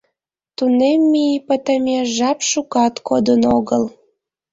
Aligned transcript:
Тунемме 0.57 1.21
ий 1.31 1.39
пытымеш 1.47 2.07
жап 2.17 2.39
шукат 2.49 2.95
кодын 3.07 3.41
огыл. 3.57 3.83